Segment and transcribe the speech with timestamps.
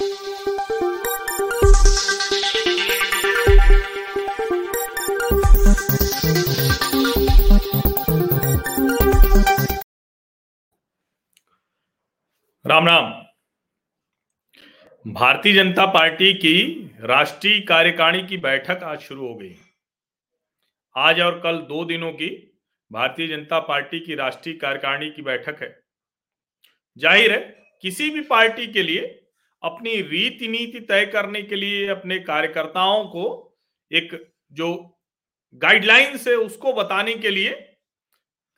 [0.00, 0.10] Ram
[12.86, 13.10] Ram.
[15.04, 16.54] Bharatiya Janata party की
[17.00, 19.54] राष्ट्रीय कार्यकारिणी की बैठक आज शुरू हो गई।
[20.96, 22.28] आज और कल दो दिनों की
[22.90, 25.76] भारतीय जनता पार्टी की राष्ट्रीय कार्यकारिणी की बैठक है।
[26.96, 27.38] ज़ाहिर है,
[27.84, 29.14] किसी भी पार्टी के लिए
[29.62, 33.56] अपनी रीति नीति तय करने के लिए अपने कार्यकर्ताओं को
[33.92, 34.98] एक जो
[35.54, 37.50] गाइडलाइंस है, उसको बताने के लिए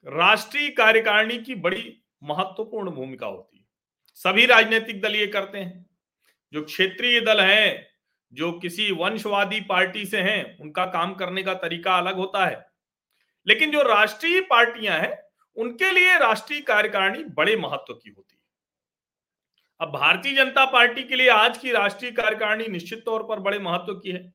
[0.07, 3.65] राष्ट्रीय कार्यकारिणी की बड़ी महत्वपूर्ण भूमिका होती है।
[4.15, 5.87] सभी राजनीतिक दल ये करते हैं।
[6.53, 7.91] जो क्षेत्रीय दल हैं,
[8.33, 12.67] जो किसी वंशवादी पार्टी से हैं, उनका काम करने का तरीका अलग होता है।
[13.47, 15.23] लेकिन जो राष्ट्रीय पार्टियाँ हैं,
[15.57, 18.30] उनके लिए राष्ट्रीय कार्यकारिणी बड़े महत्व की होती है।
[19.81, 23.95] अब भारतीय जनता पार्टी के लिए आज की राष्ट्रीय कार्यकारिणी निश्चित तौर पर बड़े महत्व
[23.95, 24.33] की है।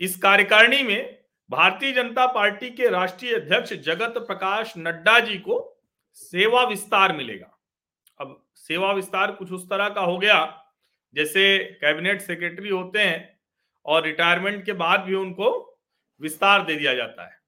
[0.00, 1.18] इस कार्यकारिणी में
[1.50, 5.82] भारतीय जनता पार्टी के राष्ट्रीय अध्यक्ष जगत प्रकाश नड्डा जी को
[6.12, 7.58] सेवा विस्तार मिलेगा।
[8.20, 10.64] अब सेवा विस्तार कुछ उस तरह का हो गया,
[11.14, 13.40] जैसे कैबिनेट सेक्रेटरी होते हैं
[13.86, 15.78] और रिटायरमेंट के बाद भी उनको
[16.20, 17.38] विस्तार दे दिया जाता है।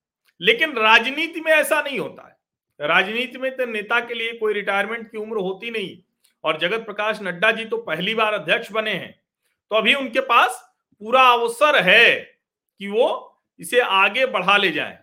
[0.40, 5.10] लेकिन राजनीति में ऐसा नहीं होता है। राजनीति में तो नेता के लिए कोई रिटायरमेंट
[5.10, 6.02] की उम्र होती नहीं।
[6.44, 9.12] और जगत प्रकाश नड्डा जी तो पहली बार अध्यक्ष बने हैं।
[9.70, 10.60] तो अभी उनके पास
[11.00, 12.20] पूरा अवसर है
[12.80, 14.98] कि वो इसे आगे बढ़ा ले जाएँ।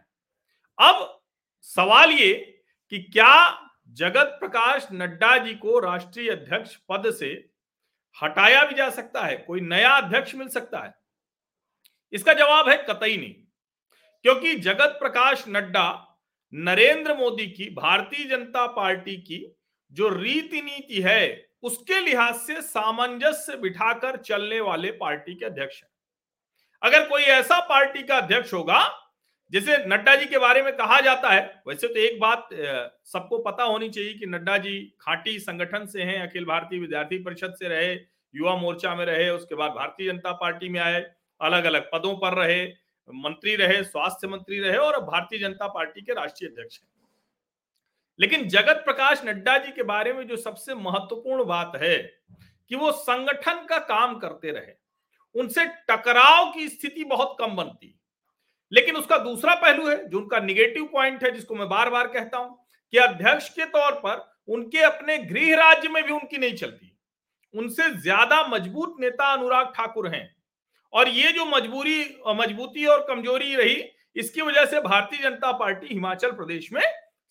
[0.77, 1.21] अब
[1.61, 2.33] सवाल ये
[2.89, 7.49] कि क्या जगत प्रकाश नड्डा जी को राष्ट्रीय अध्यक्ष पद से
[8.23, 9.37] हटाया भी जा सकता है?
[9.37, 10.93] कोई नया अध्यक्ष मिल सकता है?
[12.13, 13.33] इसका जवाब है कतई नहीं।
[14.21, 16.17] क्योंकि जगत प्रकाश नड्डा
[16.53, 19.55] नरेंद्र मोदी की, भारतीय जनता पार्टी की
[19.91, 25.89] जो रीति नीति है, उसके लिहाज से सामंजस्य बिठाकर चलने वाले पार्टी के अध्यक्ष हैं।
[26.81, 28.81] अगर कोई ऐसा पार्टी का अध्यक्ष होगा,
[29.51, 32.49] जैसे नड्डा जी के बारे में कहा जाता है, वैसे तो एक बात
[33.05, 37.55] सबको पता होनी चाहिए कि नड्डा जी खाटी संगठन से हैं, अखिल भारतीय विद्यार्थी परिषद
[37.59, 37.93] से रहे,
[38.33, 41.01] युवा मोर्चा में रहे, उसके बाद भारतीय जनता पार्टी में आए
[41.41, 42.65] अलग अलग पदों पर रहे,
[43.09, 46.87] मंत्री रहे, स्वास्थ्य मंत्री रहे और भारतीय जनता पार्टी के राष्ट्रीय अध्यक्ष हैं।
[48.19, 51.97] लेकिन जगत प्रकाश नड्डा जी के बारे में जो सबसे महत्वपूर्ण बात है
[52.71, 54.73] कि वो संगठन का काम करते रहे,
[55.35, 57.95] उनसे टकराव की स्थिति बहुत कम बनती।
[58.71, 62.37] लेकिन उसका दूसरा पहलू है, जो उनका निगेटिव पॉइंट है, जिसको मैं बार बार कहता
[62.37, 62.57] हूँ,
[62.93, 66.91] कि अध्यक्ष के तौर पर उनके अपने गृह राज्य में भी उनकी नहीं चलती।
[67.53, 70.29] उनसे ज़्यादा मज़बूत नेता अनुराग ठाकुर हैं।
[70.93, 71.99] और ये जो मजबूरी,
[72.29, 73.83] मजबूती और कमज़ोरी रही,
[74.15, 76.81] इसकी वजह से भारतीय जनता पार्टी हिमाचल प्रदेश में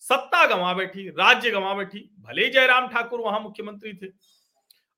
[0.01, 4.07] सत्ता गंवा बैठी, राज्य गंवा बैठी, भले ही जयराम ठाकुर वहाँ मुख्यमंत्री थे।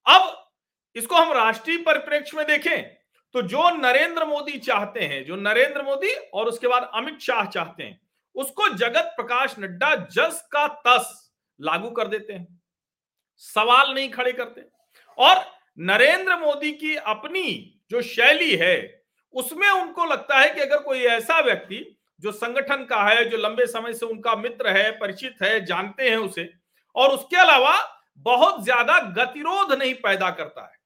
[0.06, 0.50] अब
[0.95, 3.01] इसको हम राष्ट्रीय परिप्रेक्ष्य में देखें
[3.35, 7.84] तो जो नरेंद्र मोदी चाहते हैं, जो नरेंद्र मोदी और उसके बाद अमित शाह चाहते
[7.84, 8.00] हैं,
[8.35, 12.61] उसको जगत प्रकाश नड्डा जस का तस लागू कर देते हैं।
[13.38, 14.63] सवाल नहीं खड़े करते।
[15.17, 15.45] और
[15.79, 19.03] नरेंद्र मोदी की अपनी जो शैली है,
[19.34, 23.66] उसमें उनको लगता है कि अगर कोई ऐसा व्यक्ति जो संगठन का है, जो लंबे
[23.66, 26.50] समय से उनका मित्र है, परिचित है, जानते हैं उसे,
[26.96, 27.76] और उसके अलावा
[28.18, 30.80] बहुत ज़्यादा गतिरोध नहीं पैदा करता है।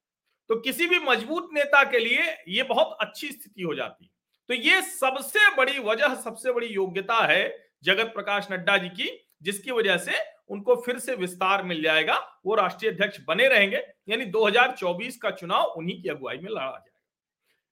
[0.50, 4.12] तो किसी भी मज़बूत नेता के लिए ये बहुत अच्छी स्थिति हो जाती है।
[4.50, 9.10] तो ये सबसे बड़ी वजह, सबसे बड़ी योग्यता है जगत प्रकाश नड्डा जी की,
[9.42, 10.12] जिसकी वजह से
[10.50, 12.16] उनको फिर से विस्तार मिल जाएगा,
[12.46, 13.78] वो राष्ट्रीय अध्यक्ष बने रहेंगे,
[14.10, 17.00] यानी 2024 का चुनाव उन्हीं की अगुवाई में लड़ा जाएगा।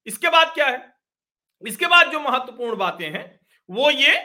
[0.07, 0.93] इसके बाद क्या है?
[1.63, 4.15] इसके बाद जो महत्वपूर्ण बातें हैं वो ये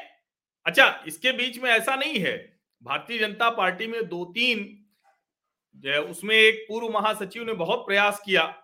[0.67, 4.85] अच्छा इसके बीच में ऐसा नहीं है। भारतीय जनता पार्टी में दो तीन
[5.87, 8.63] उसमें एक पूर्व महासचिव ने बहुत प्रयास किया।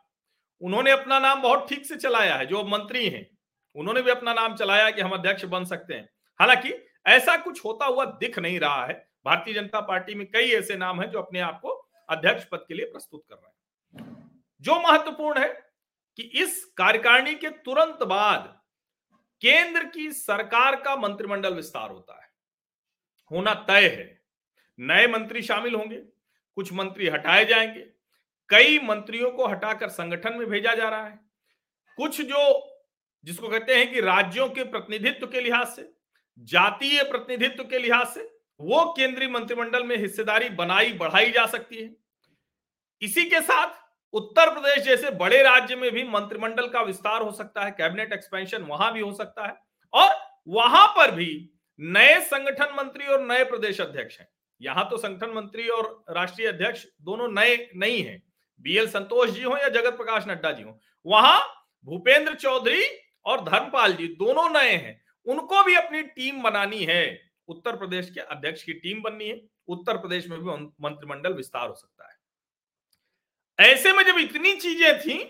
[0.60, 3.26] उन्होंने अपना नाम बहुत ठीक से चलाया है, जो मंत्री हैं।
[3.74, 6.08] उन्होंने भी अपना नाम चलाया कि हम अध्यक्ष बन सकते हैं।
[6.40, 6.72] हालाँकि,
[7.06, 11.00] ऐसा कुछ होता हुआ दिख नहीं रहा है। भारतीय जनता पार्टी में कई ऐसे नाम
[11.00, 11.68] हैं जो अपने आप को
[12.10, 15.48] अध्यक्ष पद के लिए प्रस्तुत कर रहे हैं। जो महत्वपूर्ण है
[16.16, 18.60] कि इस कार्यकारिणी के तुरंत बाद
[19.40, 22.28] केंद्र की सरकार का मंत्रिमंडल विस्तार होता है।
[23.32, 24.22] होना तय है।
[24.80, 25.96] नए मंत्री शामिल होंगे,
[26.54, 27.80] कुछ मंत्री हटाए जाएँगे,
[28.48, 31.20] कई मंत्रियों को हटाकर संगठन में भेजा जा रहा है।
[31.96, 32.76] कुछ जो,
[33.24, 35.94] जिसको कहते हैं कि राज्यों के प्रतिनिधित्व के लिहाज से,
[36.38, 41.96] जातीय प्रतिनिधित्व के लिहाज से, वो केंद्रीय मंत्रिमंडल में हिस्सेदारी बनाई, बढ़ाई जा सकती है।
[43.02, 43.83] इसी के साथ
[44.14, 48.62] उत्तर प्रदेश जैसे बड़े राज्य में भी मंत्रिमंडल का विस्तार हो सकता है कैबिनेट एक्सपेंशन
[48.64, 49.54] वहाँ भी हो सकता है
[49.92, 50.14] और
[50.48, 51.30] वहाँ पर भी
[51.78, 54.28] नए संगठन मंत्री और नए प्रदेश अध्यक्ष हैं।
[54.60, 58.22] यहाँ तो संगठन मंत्री और राष्ट्रीय अध्यक्ष दोनों नए नहीं है।
[58.64, 61.40] बीएल संतोष जी हो या जगत प्रकाश नड्डा जी हो, वहाँ
[61.86, 62.82] भूपेंद्र चौधरी
[63.26, 67.04] और धर्मपाल जी दोनों नए हैं। उनको भी अपनी टीम बनानी है।
[67.48, 70.50] उत्तर प्रदेश के अध्यक्ष की टीम बननी है। उत्तर प्रदेश में भी
[70.80, 72.13] मंत्रिमंडल विस्तार हो सकता है।
[73.58, 75.22] ऐसे में जब इतनी चीज़ें थी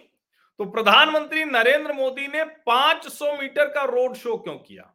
[0.61, 4.91] तो प्रधानमंत्री नरेंद्र मोदी ने 500 मीटर का रोड शो क्यों किया?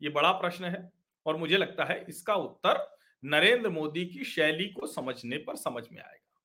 [0.00, 0.90] ये बड़ा प्रश्न है
[1.26, 2.86] और मुझे लगता है इसका उत्तर
[3.22, 6.40] नरेंद्र मोदी की शैली को समझने पर समझ में आएगा।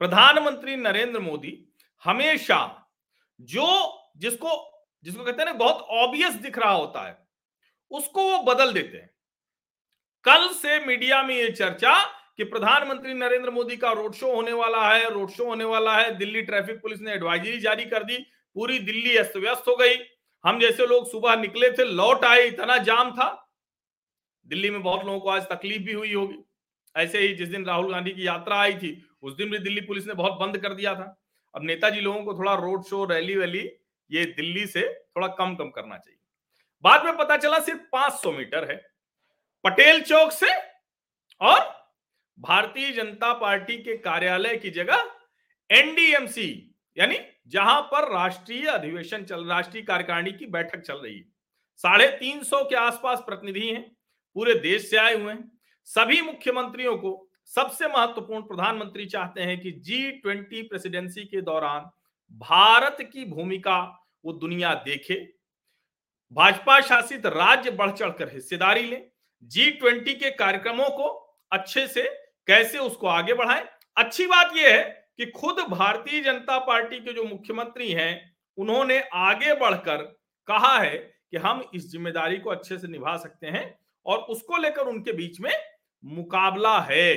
[0.00, 1.58] प्रधानमंत्री नरेंद्र मोदी
[2.02, 2.88] हमेशा
[3.40, 3.68] जो
[4.16, 4.72] जिसको
[5.04, 7.16] जिसको कहते हैं ना, बहुत ऑबियस दिख रहा होता है,
[7.90, 9.10] उसको वो बदल देते हैं।
[10.24, 11.94] कल से मीडिया में ये चर्चा
[12.36, 16.14] कि प्रधानमंत्री नरेंद्र मोदी का रोड शो होने वाला है, रोड शो होने वाला है।
[16.14, 18.18] दिल्ली ट्रैफ़िक पुलिस ने एडवाइजरी जारी कर दी,
[18.54, 19.94] पूरी दिल्ली अस्त व्यस्त हो गई।
[20.44, 23.48] हम जैसे लोग सुबह निकले थे, लौट आए, इतना जाम था।
[24.46, 26.44] दिल्ली में बहुत लोगों को आज तकलीफ़ भी हुई होगी।
[26.96, 30.06] ऐसे ही जिस दिन राहुल गांधी की यात्रा आई थी, उस दिन भी दिल्ली पुलिस
[30.06, 31.20] ने बहुत बंद कर दिया था।
[31.54, 33.70] अब नेताजी लोगों को थोड़ा रोड शो रैली वैली
[34.10, 36.18] ये दिल्ली से थोड़ा कम कम करना चाहिए।
[36.82, 38.90] बाद में पता चला सिर्फ़ 500 मीटर है।
[39.64, 40.46] पटेल चौक से
[41.40, 41.75] और
[42.38, 45.10] भारतीय जनता पार्टी के कार्यालय की जगह
[45.70, 47.18] एनडीएमसी, यानी
[47.48, 51.24] जहाँ पर राष्ट्रीय अधिवेशन चल, राष्ट्रीय कार्यकारिणी की बैठक चल रही है।
[51.84, 53.82] साढ़े तीन सौ के आसपास प्रतिनिधि हैं,
[54.36, 55.50] पूरे देश से आए हुए हैं।
[55.88, 61.90] सभी मुख्यमंत्रियों को सबसे महत्वपूर्ण प्रधानमंत्री चाहते हैं कि जी ट्वेंटी प्रेसिडेंसी के दौरान
[62.40, 63.78] भारत की भूमिका
[64.24, 65.14] वो दुनिया देखे,
[66.32, 69.02] भाजपा शासित राज्य बढ़ चढ़कर हिस्सेदारी ले,
[69.42, 71.08] जी ट्वेंटी के कार्यक्रमों को
[71.52, 72.08] अच्छे से
[72.48, 73.64] कैसे उसको आगे बढ़ाएँ?
[73.96, 74.82] अच्छी बात यह है
[75.16, 80.02] कि खुद भारतीय जनता पार्टी के जो मुख्यमंत्री हैं, उन्होंने आगे बढ़कर
[80.48, 80.96] कहा है
[81.30, 85.40] कि हम इस ज़िम्मेदारी को अच्छे से निभा सकते हैं और उसको लेकर उनके बीच
[85.40, 85.52] में
[86.04, 87.14] मुकाबला है।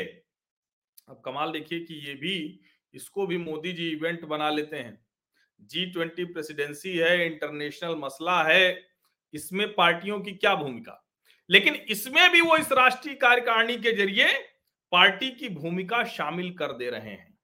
[1.10, 2.60] अब कमाल देखिए कि ये भी,
[2.94, 5.06] इसको भी मोदी जी इवेंट बना लेते हैं।
[5.62, 8.84] जी ट्वेंटी प्रेसिडेंसी है, इंटरनेशनल मसला है,
[9.34, 11.06] इसमें पार्टियों की क्या भूमिका?
[11.50, 14.28] लेकिन इसमें भी वो इस राष्ट्रीय कार्यकारिणी के ज़रिए
[14.92, 17.38] पार्टी की भूमिका शामिल कर दे रहे हैं।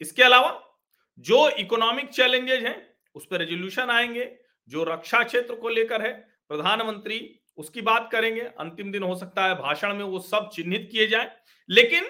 [0.00, 0.78] इसके अलावा,
[1.18, 6.12] जो इकोनॉमिक चैलेंजेस हैं, उस पर रेजोल्यूशन आएँगे, जो रक्षा क्षेत्र को लेकर है,
[6.48, 11.06] प्रधानमंत्री उसकी बात करेंगे, अंतिम दिन हो सकता है, भाषण में वो सब चिन्हित किए
[11.06, 11.36] जाए,
[11.70, 12.04] लेकिन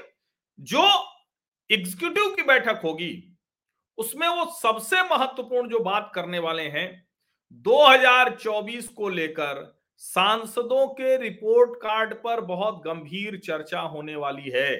[0.61, 1.12] जो
[1.70, 3.38] एग्जीक्यूटिव की बैठक होगी,
[3.99, 7.08] उसमें वो सबसे महत्वपूर्ण जो बात करने वाले हैं
[7.52, 14.76] 2024 को लेकर सांसदों के रिपोर्ट कार्ड पर बहुत गंभीर चर्चा होने वाली है।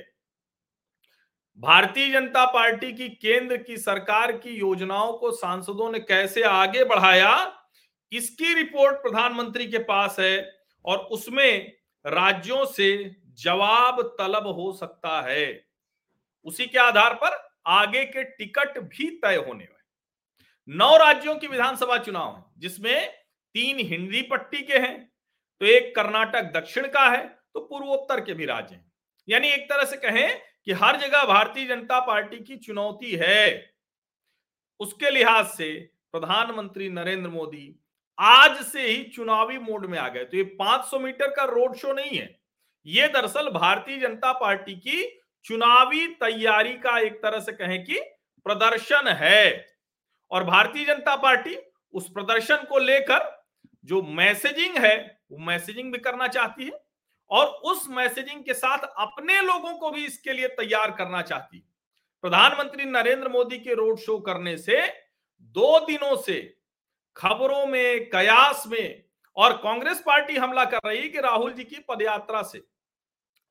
[1.59, 7.33] भारतीय जनता पार्टी की केंद्र की सरकार की योजनाओं को सांसदों ने कैसे आगे बढ़ाया,
[8.13, 10.51] इसकी रिपोर्ट प्रधानमंत्री के पास है
[10.85, 11.73] और उसमें
[12.05, 15.69] राज्यों से जवाब तलब हो सकता है।
[16.47, 21.99] उसी के आधार पर आगे के टिकट भी तय होने वाले। नौ राज्यों की विधानसभा
[21.99, 23.09] चुनाव है, जिसमें
[23.55, 25.10] तीन हिंदी पट्टी के हैं
[25.61, 28.93] तो एक कर्नाटक दक्षिण का है तो पूर्वोत्तर के भी राज्य हैं।
[29.29, 33.75] यानी एक तरह से कहें कि हर जगह भारतीय जनता पार्टी की चुनौती है।
[34.81, 35.73] उसके लिहाज से
[36.13, 37.75] प्रधानमंत्री नरेंद्र मोदी
[38.19, 41.93] आज से ही चुनावी मोड में आ गए। तो ये 500 मीटर का रोड शो
[41.93, 42.39] नहीं है।
[42.87, 45.03] ये दरअसल भारतीय जनता पार्टी की
[45.45, 48.01] चुनावी तैयारी का एक तरह से कहें कि
[48.47, 49.67] प्रदर्शन है।
[50.31, 51.57] और भारतीय जनता पार्टी
[51.95, 53.29] उस प्रदर्शन को लेकर
[53.85, 56.81] जो मैसेजिंग है, वो मैसेजिंग भी करना चाहती है
[57.31, 61.65] और उस मैसेजिंग के साथ अपने लोगों को भी इसके लिए तैयार करना चाहती है।
[62.23, 64.81] प्रधानमंत्री नरेंद्र मोदी के रोड शो करने से
[65.41, 66.57] दो दिनों से
[67.17, 69.05] खबरों में, कयास में
[69.37, 72.63] और कांग्रेस पार्टी हमला कर रही कि राहुल जी की पदयात्रा से।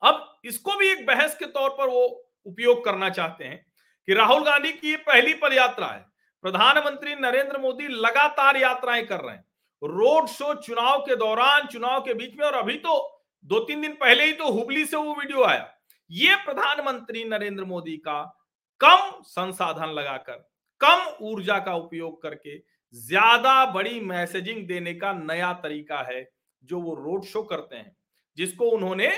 [0.02, 3.66] अब इसको भी एक बहस के तौर पर वो उपयोग करना चाहते हैं
[4.08, 6.06] कि राहुल गांधी की ये पहली पदयात्रा है।
[6.42, 9.44] प्रधानमंत्री नरेंद्र मोदी लगातार यात्राएँ कर रहे हैं।
[9.82, 13.92] रोड शो चुनाव के दौरान, चुनाव के बीच में, और अभी तो दो तीन दिन
[13.94, 15.72] पहले ही तो हुबली से वो वीडियो आया।
[16.10, 18.22] ये प्रधानमंत्री नरेंद्र मोदी का
[18.80, 20.44] कम संसाधन लगाकर,
[20.80, 22.58] कम ऊर्जा का उपयोग करके
[22.94, 26.24] ज़्यादा बड़ी मैसेजिंग देने का नया तरीका है
[26.64, 27.96] जो वो रोड शो करते हैं,
[28.38, 29.10] जिसको उन्होंने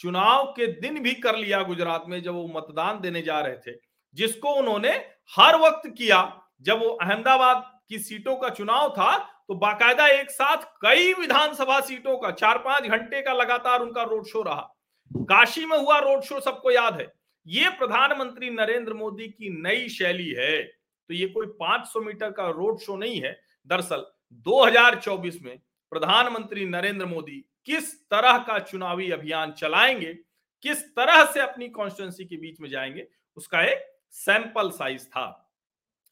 [0.00, 3.78] चुनाव के दिन भी कर लिया गुजरात में जब वो मतदान देने जा रहे थे,
[4.16, 4.90] जिसको उन्होंने
[5.32, 6.20] हर वक्त किया
[6.62, 9.16] जब वो अहमदाबाद की सीटों का चुनाव था
[9.50, 14.26] तो बाकायदा एक साथ कई विधानसभा सीटों का, चार पाँच घंटे का लगातार उनका रोड
[14.26, 14.76] शो रहा।
[15.16, 17.12] काशी में हुआ रोड शो सबको याद है।
[17.46, 20.62] ये प्रधानमंत्री नरेंद्र मोदी की नई शैली है।
[21.08, 25.58] तो ये कोई 500 मीटर का रोड शो नहीं है। दरअसल 2024 में
[25.90, 30.14] प्रधानमंत्री नरेंद्र मोदी किस तरह का चुनावी अभियान चलाएँगे,
[30.62, 35.54] किस तरह से अपनी कॉन्स्टिट्युएंसी के बीच में जाएँगे, उसका एक सैंपल साइज़ था।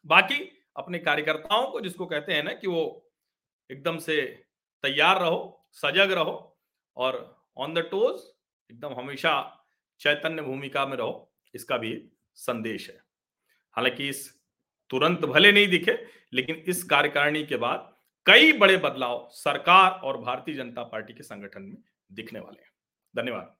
[0.07, 3.04] बाकी अपने कार्यकर्ताओं को जिसको कहते हैं ना कि वो
[3.70, 4.44] एकदम से
[4.82, 6.58] तैयार रहो, सजग रहो
[6.96, 8.20] और ऑन द टोज
[8.70, 9.64] एकदम हमेशा
[10.00, 13.02] चैतन्य भूमिका में रहो, इसका भी संदेश है।
[13.72, 14.40] हालाँकि इस
[14.90, 17.94] तुरंत भले नहीं दिखे, लेकिन इस कार्यकारिणी के बाद
[18.26, 21.76] कई बड़े बदलाव सरकार और भारतीय जनता पार्टी के संगठन में
[22.12, 22.70] दिखने वाले हैं।
[23.16, 23.54] धन्यवाद।